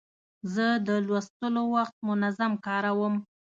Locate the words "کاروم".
2.65-3.15